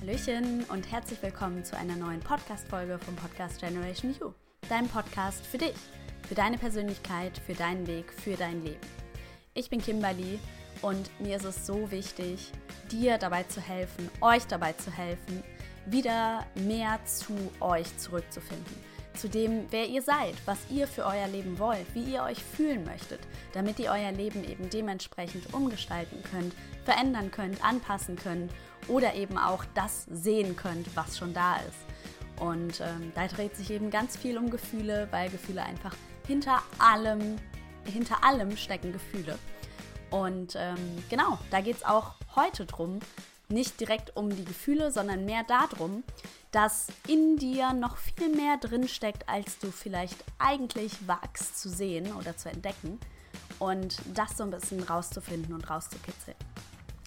[0.00, 4.32] Hallöchen und herzlich willkommen zu einer neuen Podcast-Folge vom Podcast Generation You.
[4.68, 5.74] Dein Podcast für dich,
[6.26, 8.80] für deine Persönlichkeit, für deinen Weg, für dein Leben.
[9.52, 10.38] Ich bin Kimberly
[10.80, 12.50] und mir ist es so wichtig,
[12.90, 15.44] dir dabei zu helfen, euch dabei zu helfen,
[15.84, 18.74] wieder mehr zu euch zurückzufinden.
[19.14, 22.84] Zu dem, wer ihr seid, was ihr für euer Leben wollt, wie ihr euch fühlen
[22.84, 23.20] möchtet,
[23.52, 26.54] damit ihr euer Leben eben dementsprechend umgestalten könnt,
[26.84, 28.50] verändern könnt, anpassen könnt
[28.88, 32.40] oder eben auch das sehen könnt, was schon da ist.
[32.40, 35.94] Und ähm, da dreht sich eben ganz viel um Gefühle, weil Gefühle einfach
[36.26, 37.36] hinter allem,
[37.84, 39.38] hinter allem stecken Gefühle.
[40.10, 43.00] Und ähm, genau, da geht es auch heute drum,
[43.48, 46.02] nicht direkt um die Gefühle, sondern mehr darum,
[46.50, 52.12] dass in dir noch viel mehr drin steckt, als du vielleicht eigentlich wagst zu sehen
[52.14, 52.98] oder zu entdecken
[53.58, 56.36] und das so ein bisschen rauszufinden und rauszukitzeln.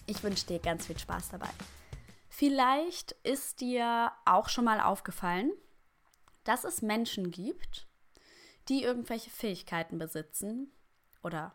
[0.06, 1.50] Ich wünsche dir ganz viel Spaß dabei.
[2.28, 5.52] Vielleicht ist dir auch schon mal aufgefallen,
[6.42, 7.86] dass es Menschen gibt,
[8.68, 10.72] die irgendwelche Fähigkeiten besitzen
[11.22, 11.54] oder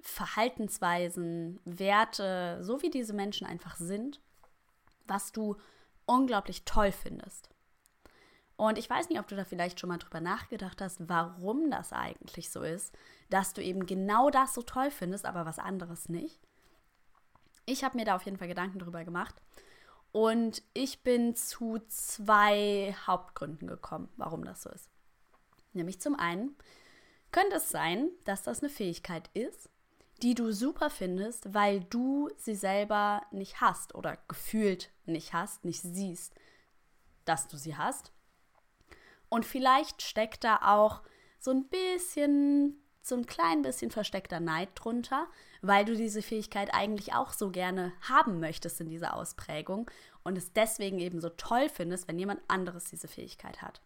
[0.00, 4.20] Verhaltensweisen, Werte, so wie diese Menschen einfach sind,
[5.06, 5.56] was du
[6.06, 7.48] unglaublich toll findest.
[8.56, 11.92] Und ich weiß nicht, ob du da vielleicht schon mal drüber nachgedacht hast, warum das
[11.92, 12.94] eigentlich so ist,
[13.30, 16.40] dass du eben genau das so toll findest, aber was anderes nicht.
[17.66, 19.34] Ich habe mir da auf jeden Fall Gedanken drüber gemacht.
[20.12, 24.90] Und ich bin zu zwei Hauptgründen gekommen, warum das so ist.
[25.72, 26.56] Nämlich zum einen
[27.30, 29.70] könnte es sein, dass das eine Fähigkeit ist,
[30.22, 35.80] die du super findest, weil du sie selber nicht hast oder gefühlt nicht hast, nicht
[35.80, 36.34] siehst,
[37.24, 38.12] dass du sie hast.
[39.28, 41.02] Und vielleicht steckt da auch
[41.38, 45.26] so ein bisschen, so ein klein bisschen versteckter Neid drunter,
[45.60, 49.90] weil du diese Fähigkeit eigentlich auch so gerne haben möchtest in dieser Ausprägung
[50.22, 53.82] und es deswegen eben so toll findest, wenn jemand anderes diese Fähigkeit hat.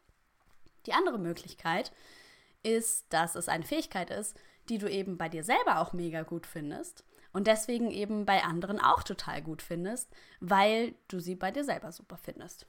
[0.87, 1.93] Die andere Möglichkeit
[2.63, 4.37] ist, dass es eine Fähigkeit ist,
[4.69, 8.81] die du eben bei dir selber auch mega gut findest und deswegen eben bei anderen
[8.81, 10.09] auch total gut findest,
[10.41, 12.67] weil du sie bei dir selber super findest.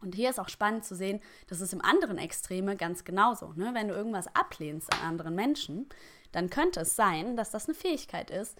[0.00, 3.52] Und hier ist auch spannend zu sehen, das ist im anderen Extreme ganz genauso.
[3.54, 3.70] Ne?
[3.74, 5.88] Wenn du irgendwas ablehnst an anderen Menschen,
[6.32, 8.58] dann könnte es sein, dass das eine Fähigkeit ist,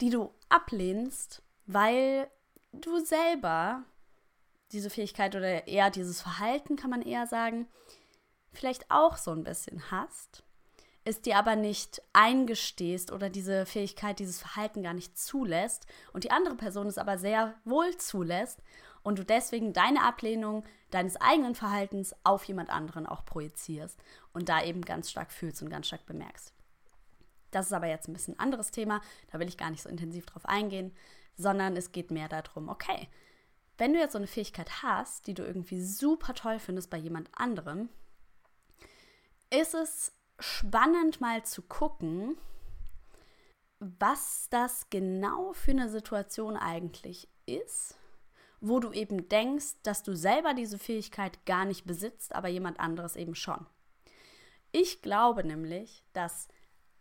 [0.00, 2.28] die du ablehnst, weil
[2.72, 3.84] du selber
[4.72, 7.68] diese Fähigkeit oder eher dieses Verhalten, kann man eher sagen,
[8.52, 10.42] vielleicht auch so ein bisschen hast
[11.08, 16.30] es dir aber nicht eingestehst oder diese Fähigkeit, dieses Verhalten gar nicht zulässt und die
[16.30, 18.60] andere Person es aber sehr wohl zulässt
[19.08, 23.98] und du deswegen deine Ablehnung deines eigenen Verhaltens auf jemand anderen auch projizierst
[24.34, 26.52] und da eben ganz stark fühlst und ganz stark bemerkst.
[27.50, 29.00] Das ist aber jetzt ein bisschen ein anderes Thema,
[29.32, 30.94] da will ich gar nicht so intensiv drauf eingehen,
[31.36, 33.08] sondern es geht mehr darum, okay,
[33.78, 37.30] wenn du jetzt so eine Fähigkeit hast, die du irgendwie super toll findest bei jemand
[37.32, 37.88] anderem,
[39.48, 42.36] ist es spannend mal zu gucken,
[43.78, 47.98] was das genau für eine Situation eigentlich ist,
[48.60, 53.16] wo du eben denkst, dass du selber diese Fähigkeit gar nicht besitzt, aber jemand anderes
[53.16, 53.66] eben schon.
[54.72, 56.48] Ich glaube nämlich, dass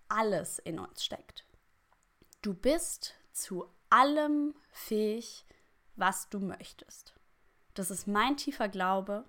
[0.08, 1.46] alles in uns steckt.
[2.42, 5.46] Du bist zu allem fähig,
[5.96, 7.14] was du möchtest.
[7.74, 9.26] Das ist mein tiefer Glaube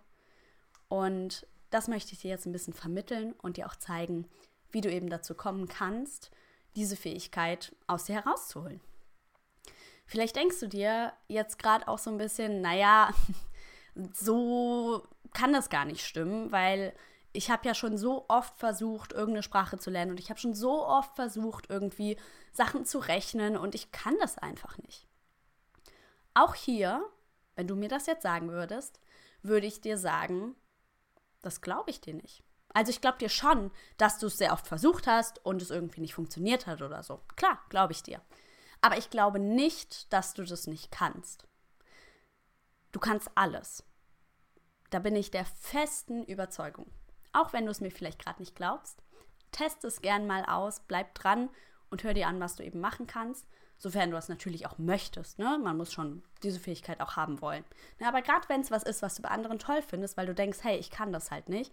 [0.89, 4.27] und das möchte ich dir jetzt ein bisschen vermitteln und dir auch zeigen,
[4.71, 6.31] wie du eben dazu kommen kannst,
[6.77, 8.81] diese Fähigkeit aus dir herauszuholen.
[10.09, 13.11] Vielleicht denkst du dir jetzt gerade auch so ein bisschen, naja,
[14.15, 16.95] so kann das gar nicht stimmen, weil
[17.35, 20.55] ich habe ja schon so oft versucht, irgendeine Sprache zu lernen und ich habe schon
[20.55, 22.17] so oft versucht, irgendwie
[22.53, 25.07] Sachen zu rechnen und ich kann das einfach nicht.
[26.33, 27.05] Auch hier,
[27.55, 29.01] wenn du mir das jetzt sagen würdest,
[29.43, 30.55] würde ich dir sagen,
[31.43, 32.43] das glaube ich dir nicht.
[32.73, 36.01] Also ich glaube dir schon, dass du es sehr oft versucht hast und es irgendwie
[36.01, 37.21] nicht funktioniert hat oder so.
[37.37, 38.23] Klar, glaube ich dir.
[38.80, 41.47] Aber ich glaube nicht, dass du das nicht kannst.
[42.92, 43.84] Du kannst alles.
[44.91, 46.91] Da bin ich der festen Überzeugung.
[47.33, 49.03] Auch wenn du es mir vielleicht gerade nicht glaubst,
[49.53, 51.51] test es gern mal aus, bleib dran
[51.91, 53.47] und hör dir an, was du eben machen kannst
[53.78, 55.39] sofern du das natürlich auch möchtest.
[55.39, 55.59] Ne?
[55.63, 57.65] Man muss schon diese Fähigkeit auch haben wollen.
[57.98, 58.09] Ne?
[58.09, 60.59] Aber gerade wenn es was ist, was du bei anderen toll findest, weil du denkst,
[60.63, 61.72] hey, ich kann das halt nicht,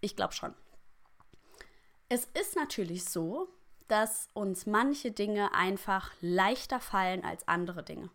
[0.00, 0.54] ich glaube schon.
[2.08, 3.48] Es ist natürlich so,
[3.90, 8.10] dass uns manche Dinge einfach leichter fallen als andere Dinge.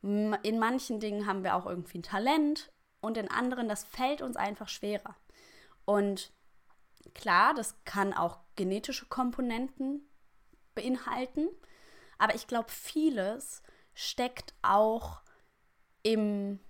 [0.00, 4.36] In manchen Dingen haben wir auch irgendwie ein Talent und in anderen, das fällt uns
[4.36, 5.14] einfach schwerer.
[5.84, 6.32] Und
[7.14, 10.08] klar, das kann auch genetische Komponenten
[10.74, 11.48] beinhalten.
[12.18, 13.62] Aber ich glaube, vieles
[13.94, 15.20] steckt auch
[16.02, 16.60] im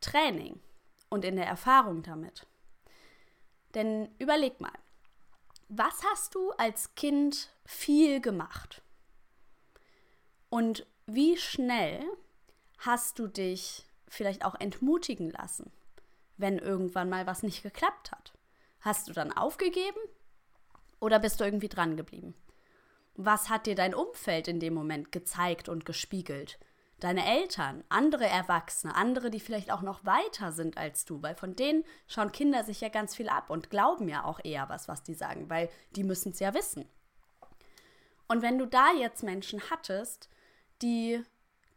[0.00, 0.60] Training
[1.08, 2.46] und in der Erfahrung damit.
[3.74, 4.72] Denn überleg mal,
[5.70, 8.82] was hast du als Kind viel gemacht?
[10.48, 12.04] Und wie schnell
[12.78, 15.70] hast du dich vielleicht auch entmutigen lassen,
[16.36, 18.32] wenn irgendwann mal was nicht geklappt hat?
[18.80, 20.00] Hast du dann aufgegeben
[20.98, 22.34] oder bist du irgendwie dran geblieben?
[23.14, 26.58] Was hat dir dein Umfeld in dem Moment gezeigt und gespiegelt?
[27.00, 31.56] Deine Eltern, andere Erwachsene, andere, die vielleicht auch noch weiter sind als du, weil von
[31.56, 35.02] denen schauen Kinder sich ja ganz viel ab und glauben ja auch eher was, was
[35.02, 36.84] die sagen, weil die müssen es ja wissen.
[38.28, 40.28] Und wenn du da jetzt Menschen hattest,
[40.82, 41.24] die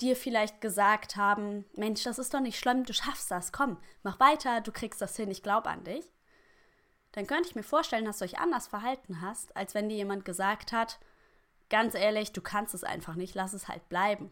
[0.02, 4.20] dir vielleicht gesagt haben, Mensch, das ist doch nicht schlimm, du schaffst das, komm, mach
[4.20, 6.06] weiter, du kriegst das hin, ich glaube an dich,
[7.14, 10.26] dann könnte ich mir vorstellen, dass du euch anders verhalten hast, als wenn dir jemand
[10.26, 11.00] gesagt hat,
[11.70, 14.32] ganz ehrlich, du kannst es einfach nicht, lass es halt bleiben.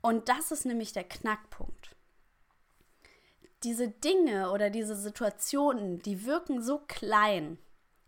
[0.00, 1.96] Und das ist nämlich der Knackpunkt.
[3.64, 7.58] Diese Dinge oder diese Situationen, die wirken so klein,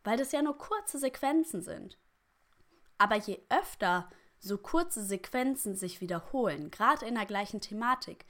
[0.05, 1.99] weil das ja nur kurze Sequenzen sind.
[2.99, 4.09] Aber je öfter
[4.39, 8.25] so kurze Sequenzen sich wiederholen, gerade in der gleichen Thematik,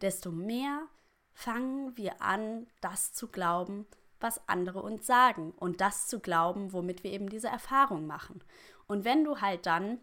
[0.00, 0.86] desto mehr
[1.32, 3.86] fangen wir an, das zu glauben,
[4.20, 8.42] was andere uns sagen und das zu glauben, womit wir eben diese Erfahrung machen.
[8.86, 9.98] Und wenn du halt dann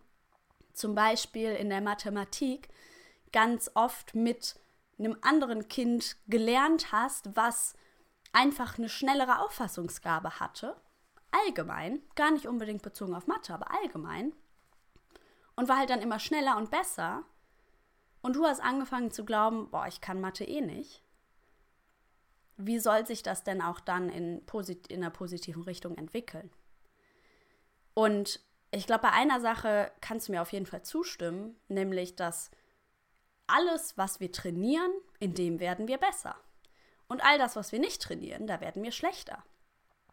[0.74, 2.70] zum Beispiel in der Mathematik
[3.32, 4.60] ganz oft mit
[4.98, 7.74] einem anderen Kind gelernt hast, was
[8.34, 10.76] einfach eine schnellere Auffassungsgabe hatte,
[11.32, 14.34] allgemein, gar nicht unbedingt bezogen auf Mathe, aber allgemein,
[15.56, 17.24] und war halt dann immer schneller und besser,
[18.22, 21.04] und du hast angefangen zu glauben, boah, ich kann Mathe eh nicht,
[22.58, 26.50] wie soll sich das denn auch dann in, posit in einer positiven Richtung entwickeln?
[27.94, 32.52] Und ich glaube, bei einer Sache kannst du mir auf jeden Fall zustimmen, nämlich, dass
[33.48, 36.36] alles, was wir trainieren, in dem werden wir besser.
[37.08, 39.44] Und all das, was wir nicht trainieren, da werden wir schlechter.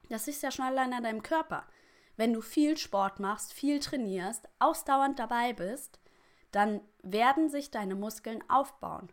[0.09, 1.67] Das ist ja schon allein an deinem Körper.
[2.17, 6.01] Wenn du viel Sport machst, viel trainierst, ausdauernd dabei bist,
[6.51, 9.13] dann werden sich deine Muskeln aufbauen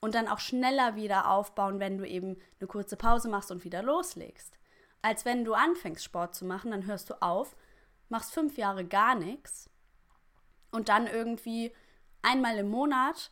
[0.00, 3.82] und dann auch schneller wieder aufbauen, wenn du eben eine kurze Pause machst und wieder
[3.82, 4.58] loslegst.
[5.02, 7.54] Als wenn du anfängst, Sport zu machen, dann hörst du auf,
[8.10, 9.70] machst fünf Jahre gar nichts
[10.70, 11.72] und dann irgendwie
[12.22, 13.30] einmal im Monat,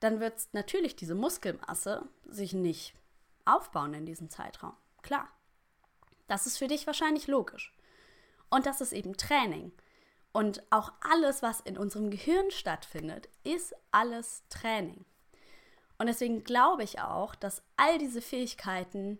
[0.00, 2.94] dann wird natürlich diese Muskelmasse sich nicht
[3.44, 4.76] aufbauen in diesem Zeitraum.
[5.02, 5.28] Klar.
[6.28, 7.74] Das ist für dich wahrscheinlich logisch.
[8.48, 9.72] Und das ist eben Training.
[10.32, 15.04] Und auch alles, was in unserem Gehirn stattfindet, ist alles Training.
[15.98, 19.18] Und deswegen glaube ich auch, dass all diese Fähigkeiten,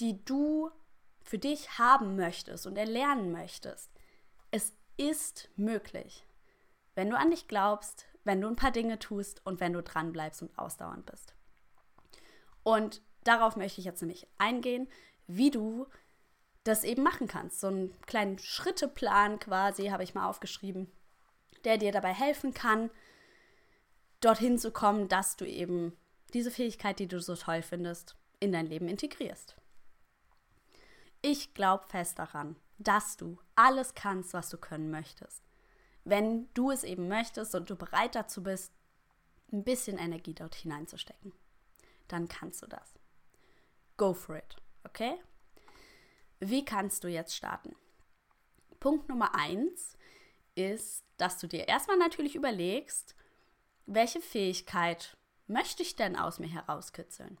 [0.00, 0.70] die du
[1.22, 3.90] für dich haben möchtest und erlernen möchtest,
[4.50, 6.26] es ist möglich.
[6.94, 10.12] Wenn du an dich glaubst, wenn du ein paar Dinge tust und wenn du dran
[10.12, 11.34] bleibst und ausdauernd bist.
[12.62, 14.88] Und darauf möchte ich jetzt nämlich eingehen,
[15.26, 15.86] wie du
[16.64, 17.60] das eben machen kannst.
[17.60, 20.90] So einen kleinen Schritteplan quasi habe ich mal aufgeschrieben,
[21.64, 22.90] der dir dabei helfen kann,
[24.20, 25.96] dorthin zu kommen, dass du eben
[26.34, 29.56] diese Fähigkeit, die du so toll findest, in dein Leben integrierst.
[31.22, 35.44] Ich glaube fest daran, dass du alles kannst, was du können möchtest.
[36.04, 38.72] Wenn du es eben möchtest und du bereit dazu bist,
[39.52, 41.32] ein bisschen Energie dort hineinzustecken,
[42.08, 42.94] dann kannst du das.
[43.98, 45.20] Go for it, okay?
[46.38, 47.76] Wie kannst du jetzt starten?
[48.78, 49.98] Punkt Nummer eins
[50.54, 53.14] ist, dass du dir erstmal natürlich überlegst,
[53.84, 57.38] welche Fähigkeit möchte ich denn aus mir herauskitzeln?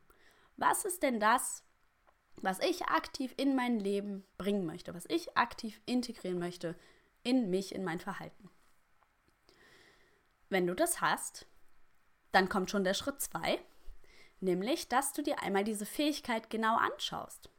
[0.58, 1.64] Was ist denn das,
[2.36, 6.74] was ich aktiv in mein Leben bringen möchte, was ich aktiv integrieren möchte
[7.22, 8.50] in mich, in mein Verhalten?
[10.48, 11.46] Wenn du das hast,
[12.32, 13.60] dann kommt schon der Schritt zwei,
[14.40, 17.50] nämlich, dass du dir einmal diese Fähigkeit genau anschaust.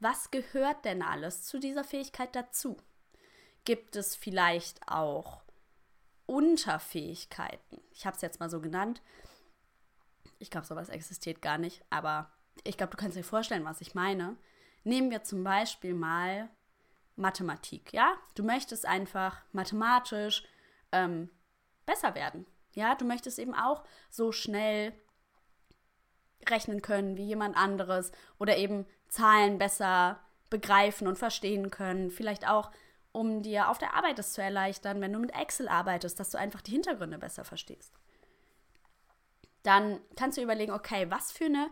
[0.00, 2.76] Was gehört denn alles zu dieser Fähigkeit dazu?
[3.64, 5.42] Gibt es vielleicht auch
[6.26, 7.80] Unterfähigkeiten?
[7.92, 9.00] Ich habe es jetzt mal so genannt.
[10.38, 12.30] Ich glaube, sowas existiert gar nicht, aber
[12.62, 14.36] ich glaube, du kannst dir vorstellen, was ich meine.
[14.84, 16.48] Nehmen wir zum Beispiel mal
[17.16, 18.14] Mathematik, ja?
[18.34, 20.44] Du möchtest einfach mathematisch
[20.92, 21.30] ähm,
[21.86, 22.46] besser werden.
[22.72, 24.92] Ja, du möchtest eben auch so schnell
[26.48, 30.20] rechnen können wie jemand anderes oder eben Zahlen besser
[30.50, 32.10] begreifen und verstehen können.
[32.10, 32.70] Vielleicht auch,
[33.12, 36.38] um dir auf der Arbeit es zu erleichtern, wenn du mit Excel arbeitest, dass du
[36.38, 37.94] einfach die Hintergründe besser verstehst
[39.64, 41.70] dann kannst du überlegen, okay, was für eine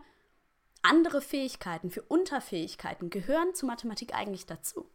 [0.83, 4.89] andere Fähigkeiten, für Unterfähigkeiten gehören zu Mathematik eigentlich dazu?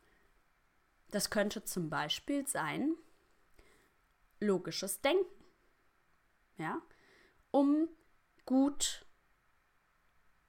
[1.10, 2.94] Das könnte zum Beispiel sein,
[4.40, 5.44] logisches Denken.
[6.58, 6.80] Ja?
[7.50, 7.88] Um
[8.44, 9.06] gut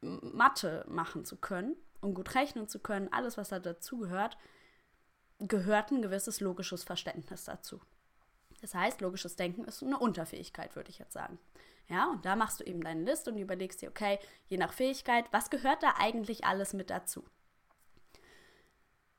[0.01, 4.38] Mathe machen zu können, um gut rechnen zu können, alles, was da dazugehört,
[5.39, 7.81] gehört ein gewisses logisches Verständnis dazu.
[8.62, 11.39] Das heißt, logisches Denken ist eine Unterfähigkeit, würde ich jetzt sagen.
[11.89, 15.25] Ja, und da machst du eben deine Liste und überlegst dir, okay, je nach Fähigkeit,
[15.31, 17.25] was gehört da eigentlich alles mit dazu?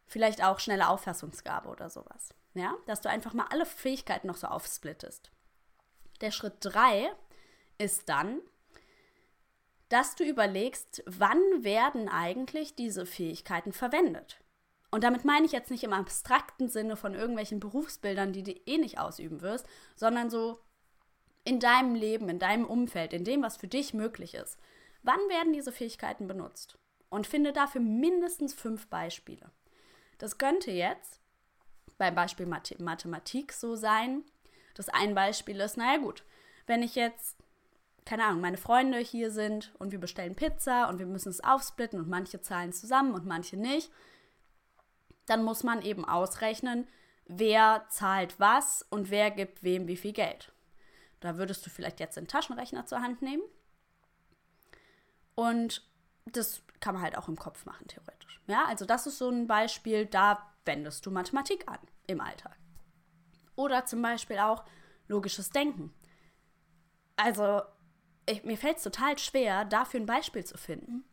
[0.07, 2.35] Vielleicht auch schnelle Auffassungsgabe oder sowas.
[2.55, 5.31] Ja, dass du einfach mal alle Fähigkeiten noch so aufsplittest.
[6.21, 7.11] Der Schritt 3
[7.79, 8.41] ist dann,
[9.89, 14.41] dass du überlegst, wann werden eigentlich diese Fähigkeiten verwendet.
[14.93, 18.79] Und damit meine ich jetzt nicht im abstrakten Sinne von irgendwelchen Berufsbildern, die du eh
[18.79, 20.61] nicht ausüben wirst, sondern so
[21.45, 24.59] in deinem Leben, in deinem Umfeld, in dem, was für dich möglich ist.
[25.03, 26.79] Wann werden diese Fähigkeiten benutzt?
[27.09, 29.51] Und finde dafür mindestens fünf Beispiele.
[30.19, 31.21] Das könnte jetzt
[31.99, 34.23] beim Beispiel Mathematik so sein.
[34.75, 36.25] Das ein Beispiel ist, naja gut,
[36.67, 37.37] wenn ich jetzt,
[38.05, 41.99] keine Ahnung, meine Freunde hier sind und wir bestellen Pizza und wir müssen es aufsplitten
[41.99, 43.91] und manche zahlen zusammen und manche nicht,
[45.27, 46.87] dann muss man eben ausrechnen,
[47.27, 50.53] wer zahlt was und wer gibt wem wie viel Geld.
[51.21, 53.43] Da würdest du vielleicht jetzt den Taschenrechner zur Hand nehmen.
[55.35, 55.87] Und
[56.27, 58.41] das kann man halt auch im Kopf machen, theoretisch.
[58.47, 62.57] Ja, also das ist so ein Beispiel, da wendest du Mathematik an im Alltag.
[63.55, 64.65] Oder zum Beispiel auch
[65.09, 65.93] logisches Denken.
[67.17, 67.62] Also,
[68.27, 71.05] ich, mir fällt es total schwer, dafür ein Beispiel zu finden,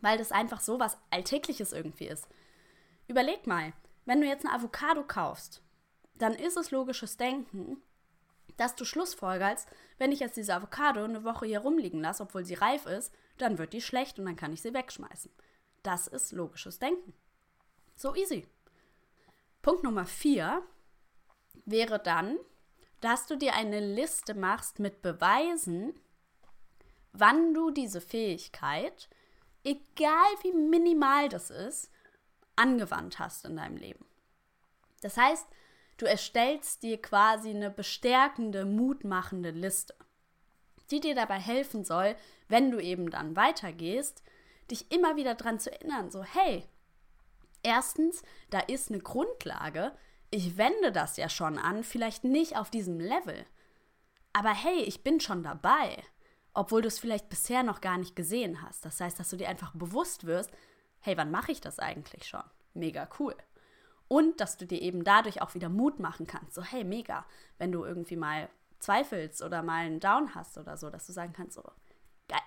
[0.00, 2.26] weil das einfach so was Alltägliches irgendwie ist.
[3.06, 3.72] Überleg mal,
[4.06, 5.62] wenn du jetzt eine Avocado kaufst,
[6.14, 7.80] dann ist es logisches Denken,
[8.56, 12.54] dass du schlussfolgerst, wenn ich jetzt diese Avocado eine Woche hier rumliegen lasse, obwohl sie
[12.54, 15.30] reif ist, dann wird die schlecht und dann kann ich sie wegschmeißen.
[15.82, 17.14] Das ist logisches Denken.
[17.96, 18.46] So easy.
[19.62, 20.62] Punkt Nummer vier
[21.64, 22.38] wäre dann,
[23.00, 25.94] dass du dir eine Liste machst mit Beweisen,
[27.12, 29.08] wann du diese Fähigkeit,
[29.64, 31.90] egal wie minimal das ist,
[32.56, 34.04] angewandt hast in deinem Leben.
[35.00, 35.46] Das heißt,
[36.00, 39.94] du erstellst dir quasi eine bestärkende, mutmachende Liste,
[40.90, 42.16] die dir dabei helfen soll,
[42.48, 44.22] wenn du eben dann weitergehst,
[44.70, 46.64] dich immer wieder daran zu erinnern, so hey,
[47.62, 49.92] erstens, da ist eine Grundlage,
[50.30, 53.44] ich wende das ja schon an, vielleicht nicht auf diesem Level,
[54.32, 56.02] aber hey, ich bin schon dabei,
[56.54, 58.84] obwohl du es vielleicht bisher noch gar nicht gesehen hast.
[58.84, 60.50] Das heißt, dass du dir einfach bewusst wirst,
[61.00, 62.42] hey, wann mache ich das eigentlich schon?
[62.74, 63.36] Mega cool.
[64.10, 66.54] Und dass du dir eben dadurch auch wieder Mut machen kannst.
[66.54, 67.24] So, hey, mega,
[67.58, 68.48] wenn du irgendwie mal
[68.80, 71.62] zweifelst oder mal einen Down hast oder so, dass du sagen kannst, so,
[72.26, 72.40] geil.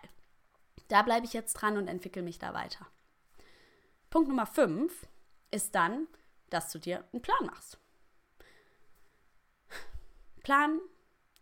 [0.90, 2.86] Da bleibe ich jetzt dran und entwickle mich da weiter.
[4.10, 5.08] Punkt Nummer 5
[5.52, 6.08] ist dann,
[6.50, 7.80] dass du dir einen Plan machst.
[10.44, 10.82] Plan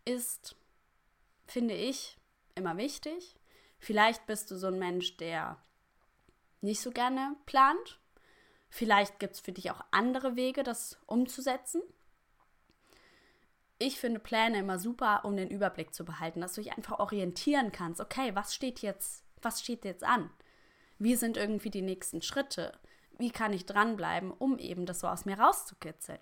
[0.04, 0.54] ist,
[1.46, 2.16] finde ich,
[2.54, 3.34] immer wichtig.
[3.80, 5.60] Vielleicht bist du so ein Mensch, der
[6.60, 7.98] nicht so gerne plant.
[8.74, 11.82] Vielleicht gibt es für dich auch andere Wege, das umzusetzen.
[13.78, 17.70] Ich finde Pläne immer super, um den Überblick zu behalten, dass du dich einfach orientieren
[17.70, 18.00] kannst.
[18.00, 20.30] Okay, was steht jetzt, was steht jetzt an?
[20.98, 22.72] Wie sind irgendwie die nächsten Schritte?
[23.18, 26.20] Wie kann ich dranbleiben, um eben das so aus mir rauszukitzeln?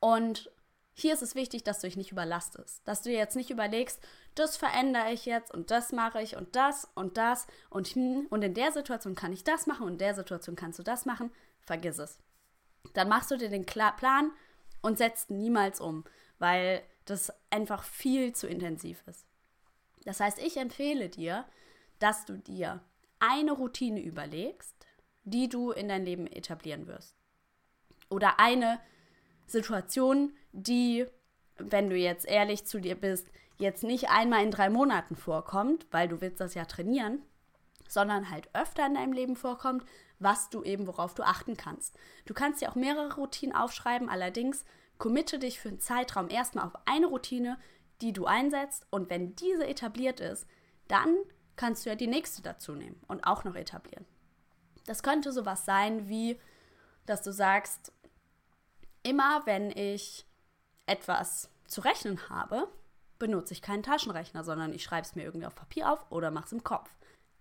[0.00, 0.50] Und
[0.98, 2.80] hier ist es wichtig, dass du dich nicht überlastest.
[2.88, 4.00] Dass du dir jetzt nicht überlegst,
[4.34, 8.42] das verändere ich jetzt und das mache ich und das und das und hm, und
[8.42, 11.30] in der Situation kann ich das machen und in der Situation kannst du das machen.
[11.60, 12.18] Vergiss es.
[12.94, 14.32] Dann machst du dir den Plan
[14.80, 16.04] und setzt niemals um,
[16.38, 19.26] weil das einfach viel zu intensiv ist.
[20.06, 21.44] Das heißt, ich empfehle dir,
[21.98, 22.82] dass du dir
[23.18, 24.74] eine Routine überlegst,
[25.24, 27.14] die du in dein Leben etablieren wirst.
[28.08, 28.80] Oder eine
[29.46, 31.06] Situation, die,
[31.58, 36.08] wenn du jetzt ehrlich zu dir bist, jetzt nicht einmal in drei Monaten vorkommt, weil
[36.08, 37.22] du willst das ja trainieren,
[37.88, 39.84] sondern halt öfter in deinem Leben vorkommt,
[40.18, 41.96] was du eben, worauf du achten kannst.
[42.24, 44.64] Du kannst dir auch mehrere Routinen aufschreiben, allerdings
[44.98, 47.58] committe dich für einen Zeitraum erstmal auf eine Routine,
[48.00, 50.46] die du einsetzt und wenn diese etabliert ist,
[50.88, 51.16] dann
[51.56, 54.04] kannst du ja die nächste dazu nehmen und auch noch etablieren.
[54.86, 56.38] Das könnte sowas sein wie,
[57.06, 57.92] dass du sagst,
[59.06, 60.26] immer wenn ich
[60.86, 62.68] etwas zu rechnen habe,
[63.18, 66.46] benutze ich keinen Taschenrechner, sondern ich schreibe es mir irgendwie auf Papier auf oder mache
[66.46, 66.90] es im Kopf.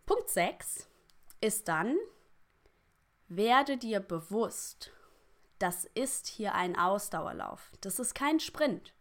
[0.05, 0.87] Punkt 6
[1.41, 1.97] ist dann,
[3.27, 4.91] werde dir bewusst,
[5.57, 7.71] das ist hier ein Ausdauerlauf.
[7.81, 8.93] Das ist kein Sprint.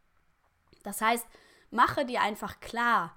[0.83, 1.27] Das heißt,
[1.71, 3.15] mache dir einfach klar,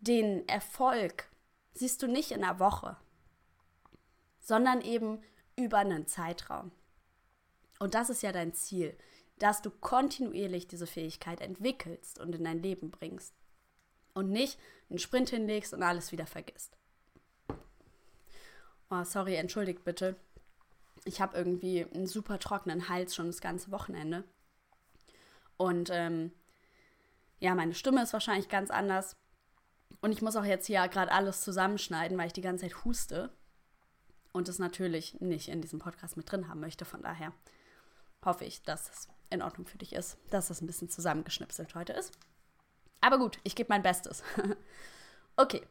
[0.00, 1.28] den Erfolg
[1.72, 2.96] siehst du nicht in einer Woche,
[4.40, 5.22] sondern eben
[5.56, 6.72] über einen Zeitraum.
[7.78, 8.96] Und das ist ja dein Ziel.
[9.38, 13.34] dass du kontinuierlich diese Fähigkeit entwickelst und in dein Leben bringst.
[14.14, 16.76] Und nicht einen Sprint hinlegst und alles wieder vergisst.
[18.88, 20.16] Oh, sorry, entschuldigt bitte.
[21.04, 24.24] Ich habe irgendwie einen super trockenen Hals schon das ganze Wochenende.
[25.58, 26.32] Und ähm,
[27.38, 29.16] ja, meine Stimme ist wahrscheinlich ganz anders.
[30.00, 33.30] Und ich muss auch jetzt hier gerade alles zusammenschneiden, weil ich die ganze Zeit huste.
[34.32, 36.84] Und das natürlich nicht in diesem Podcast mit drin haben möchte.
[36.84, 37.32] Von daher
[38.26, 41.94] hoffe ich, dass es in Ordnung für dich ist, dass das ein bisschen zusammengeschnipselt heute
[41.94, 42.12] ist.
[43.00, 44.22] Aber gut, ich gebe mein Bestes.
[45.36, 45.66] okay.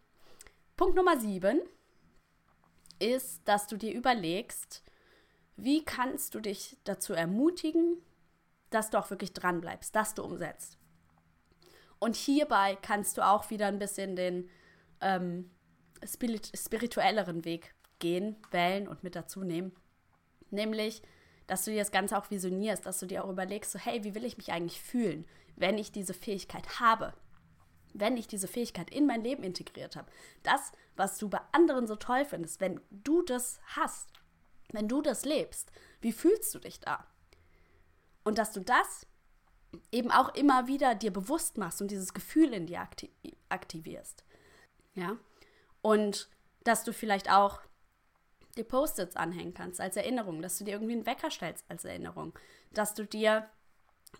[0.75, 1.61] Punkt Nummer sieben
[2.99, 4.83] ist, dass du dir überlegst,
[5.57, 8.01] wie kannst du dich dazu ermutigen,
[8.69, 10.77] dass du auch wirklich dran bleibst, dass du umsetzt.
[11.99, 14.49] Und hierbei kannst du auch wieder ein bisschen den
[15.01, 15.49] ähm,
[16.05, 19.73] spirituelleren Weg gehen, wählen und mit dazu nehmen.
[20.51, 21.01] Nämlich,
[21.47, 24.15] dass du dir das Ganze auch visionierst, dass du dir auch überlegst, so, hey, wie
[24.15, 25.25] will ich mich eigentlich fühlen,
[25.55, 27.13] wenn ich diese Fähigkeit habe?
[27.93, 30.11] Wenn ich diese Fähigkeit in mein Leben integriert habe.
[30.43, 34.09] Das, was du bei anderen so toll findest, wenn du das hast,
[34.71, 35.71] wenn du das lebst,
[36.01, 37.05] wie fühlst du dich da?
[38.23, 39.05] Und dass du das
[39.91, 42.87] eben auch immer wieder dir bewusst machst und dieses Gefühl in dir
[43.49, 44.23] aktivierst.
[44.95, 45.17] Ja?
[45.81, 46.29] Und
[46.63, 47.61] dass du vielleicht auch
[48.57, 52.33] die Post-its anhängen kannst als Erinnerung, dass du dir irgendwie einen Wecker stellst als Erinnerung,
[52.73, 53.49] dass du dir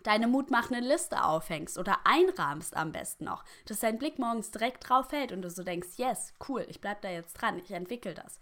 [0.02, 5.08] deine mutmachende Liste aufhängst oder einrahmst am besten noch, dass dein Blick morgens direkt drauf
[5.08, 8.38] fällt und du so denkst, yes, cool, ich bleib da jetzt dran, ich entwickle das.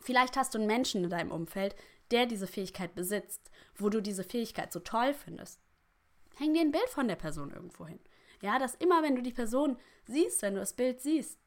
[0.00, 1.74] Vielleicht hast du einen Menschen in deinem Umfeld,
[2.10, 5.60] der diese Fähigkeit besitzt, wo du diese Fähigkeit so toll findest.
[6.36, 8.00] Häng dir ein Bild von der Person irgendwo hin.
[8.42, 11.38] Ja, dass immer, wenn du die Person siehst, wenn du das Bild siehst,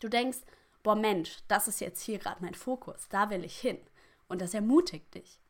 [0.00, 0.38] du denkst,
[0.86, 3.80] boah Mensch, das ist jetzt hier gerade mein Fokus, da will ich hin.
[4.28, 5.40] Und das ermutigt dich.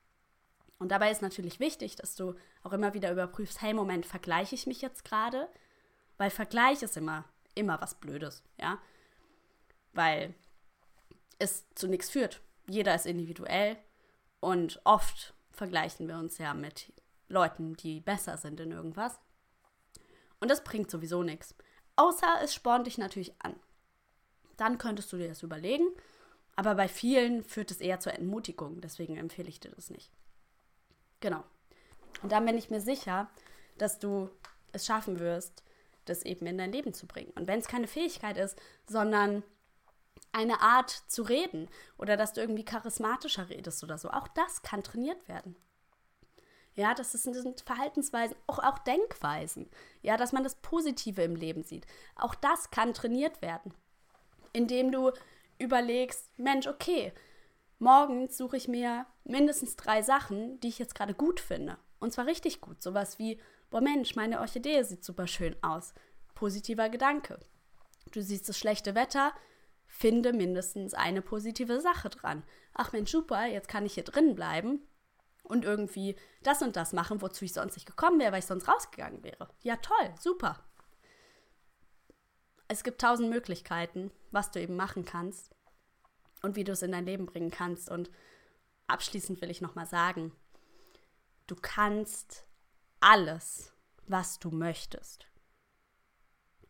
[0.78, 4.66] Und dabei ist natürlich wichtig, dass du auch immer wieder überprüfst, hey Moment, vergleiche ich
[4.66, 5.46] mich jetzt gerade?
[6.16, 8.78] Weil Vergleich ist immer, immer was Blödes, ja?
[9.92, 10.34] Weil
[11.38, 12.40] es zu nichts führt.
[12.66, 13.76] Jeder ist individuell
[14.40, 16.94] und oft vergleichen wir uns ja mit
[17.28, 19.20] Leuten, die besser sind in irgendwas.
[20.40, 21.54] Und das bringt sowieso nichts.
[21.96, 23.54] Außer es spornt dich natürlich an.
[24.56, 25.86] Dann könntest du dir das überlegen.
[26.54, 28.80] Aber bei vielen führt es eher zur Entmutigung.
[28.80, 30.10] Deswegen empfehle ich dir das nicht.
[31.20, 31.44] Genau.
[32.22, 33.30] Und dann bin ich mir sicher,
[33.78, 34.30] dass du
[34.72, 35.62] es schaffen wirst,
[36.06, 37.32] das eben in dein Leben zu bringen.
[37.34, 39.42] Und wenn es keine Fähigkeit ist, sondern
[40.32, 44.10] eine Art zu reden oder dass du irgendwie charismatischer redest oder so.
[44.10, 45.56] Auch das kann trainiert werden.
[46.74, 49.70] Ja, das sind Verhaltensweisen, auch, auch Denkweisen.
[50.02, 51.86] Ja, dass man das Positive im Leben sieht.
[52.16, 53.72] Auch das kann trainiert werden.
[54.56, 55.12] Indem du
[55.58, 57.12] überlegst, Mensch, okay,
[57.78, 61.76] morgens suche ich mir mindestens drei Sachen, die ich jetzt gerade gut finde.
[61.98, 62.82] Und zwar richtig gut.
[62.82, 63.38] Sowas wie,
[63.68, 65.92] boah Mensch, meine Orchidee sieht super schön aus.
[66.34, 67.38] Positiver Gedanke.
[68.12, 69.34] Du siehst das schlechte Wetter,
[69.86, 72.42] finde mindestens eine positive Sache dran.
[72.72, 74.80] Ach Mensch, super, jetzt kann ich hier drin bleiben
[75.42, 78.68] und irgendwie das und das machen, wozu ich sonst nicht gekommen wäre, weil ich sonst
[78.68, 79.50] rausgegangen wäre.
[79.62, 80.65] Ja, toll, super.
[82.68, 85.54] Es gibt tausend Möglichkeiten, was du eben machen kannst
[86.42, 87.90] und wie du es in dein Leben bringen kannst.
[87.90, 88.10] Und
[88.86, 90.32] abschließend will ich nochmal sagen,
[91.46, 92.46] du kannst
[93.00, 93.72] alles,
[94.06, 95.26] was du möchtest.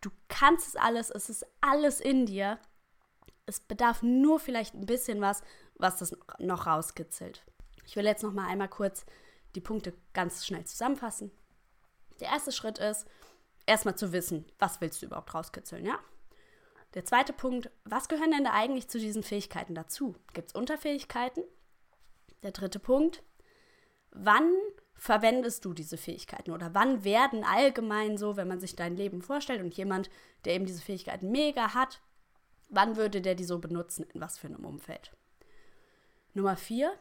[0.00, 2.58] Du kannst es alles, es ist alles in dir
[3.46, 5.42] es bedarf nur vielleicht ein bisschen was,
[5.76, 7.44] was das noch rauskitzelt.
[7.84, 9.06] Ich will jetzt noch mal einmal kurz
[9.54, 11.30] die Punkte ganz schnell zusammenfassen.
[12.20, 13.06] Der erste Schritt ist,
[13.66, 15.98] erstmal zu wissen, was willst du überhaupt rauskitzeln, ja?
[16.94, 20.14] Der zweite Punkt, was gehören denn da eigentlich zu diesen Fähigkeiten dazu?
[20.32, 21.44] Gibt es Unterfähigkeiten?
[22.42, 23.22] Der dritte Punkt,
[24.12, 24.50] wann
[24.94, 29.60] verwendest du diese Fähigkeiten oder wann werden allgemein so, wenn man sich dein Leben vorstellt
[29.60, 30.08] und jemand,
[30.44, 32.00] der eben diese Fähigkeiten mega hat,
[32.68, 34.06] Wann würde der die so benutzen?
[34.12, 35.12] In was für einem Umfeld?
[36.34, 36.92] Nummer vier,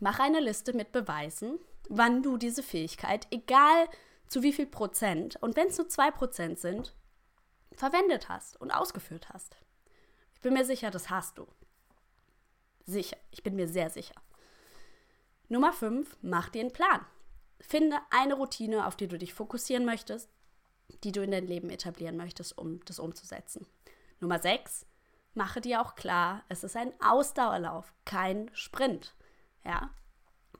[0.00, 3.88] mach eine Liste mit Beweisen, wann du diese Fähigkeit, egal
[4.28, 6.94] zu wie viel Prozent, und wenn es nur zwei Prozent sind,
[7.72, 9.56] verwendet hast und ausgeführt hast.
[10.34, 11.46] Ich bin mir sicher, das hast du.
[12.84, 14.14] Sicher, ich bin mir sehr sicher.
[15.48, 17.04] Nummer fünf, mach dir einen Plan.
[17.60, 20.30] Finde eine Routine, auf die du dich fokussieren möchtest,
[21.04, 23.66] die du in dein Leben etablieren möchtest, um das umzusetzen.
[24.20, 24.86] Nummer 6,
[25.34, 29.14] mache dir auch klar, es ist ein Ausdauerlauf, kein Sprint.
[29.64, 29.90] Ja?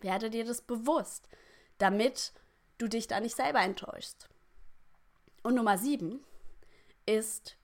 [0.00, 1.28] Werde dir das bewusst,
[1.78, 2.32] damit
[2.78, 4.28] du dich da nicht selber enttäuschst.
[5.42, 6.20] Und Nummer 7
[7.06, 7.56] ist,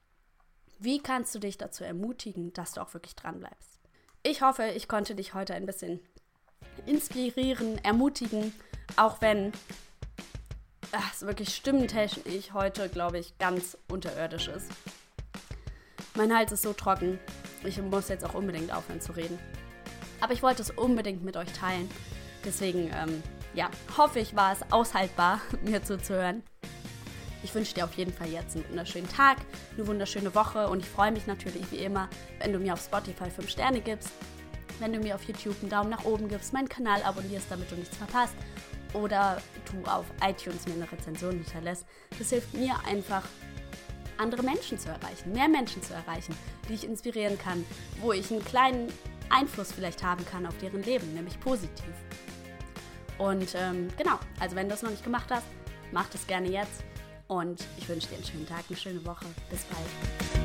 [0.78, 3.80] wie kannst du dich dazu ermutigen, dass du auch wirklich dran bleibst?
[4.22, 6.00] Ich hoffe, ich konnte dich heute ein bisschen
[6.86, 8.52] inspirieren, ermutigen,
[8.96, 9.52] auch wenn
[11.10, 14.70] es wirklich stimmtechnisch heute, glaube ich, ganz unterirdisch ist.
[16.14, 17.18] Mein Hals ist so trocken.
[17.64, 19.38] Ich muss jetzt auch unbedingt aufhören zu reden.
[20.20, 21.90] Aber ich wollte es unbedingt mit euch teilen.
[22.44, 23.22] Deswegen, ähm,
[23.54, 26.42] ja, hoffe ich, war es aushaltbar, mir zuzuhören.
[27.44, 29.38] Ich wünsche dir auf jeden Fall jetzt einen wunderschönen Tag,
[29.76, 33.28] eine wunderschöne Woche und ich freue mich natürlich wie immer, wenn du mir auf Spotify
[33.30, 34.10] 5 Sterne gibst,
[34.78, 37.74] wenn du mir auf YouTube einen Daumen nach oben gibst, meinen Kanal abonnierst, damit du
[37.74, 38.34] nichts verpasst
[38.94, 41.84] oder du auf iTunes mir eine Rezension hinterlässt.
[42.18, 43.24] Das hilft mir einfach,
[44.18, 46.36] andere Menschen zu erreichen, mehr Menschen zu erreichen,
[46.68, 47.64] die ich inspirieren kann,
[48.00, 48.92] wo ich einen kleinen
[49.30, 51.94] Einfluss vielleicht haben kann auf deren Leben, nämlich positiv.
[53.18, 55.46] Und ähm, genau, also wenn du das noch nicht gemacht hast,
[55.92, 56.84] mach das gerne jetzt.
[57.28, 59.26] Und ich wünsche dir einen schönen Tag, eine schöne Woche.
[59.50, 60.41] Bis bald.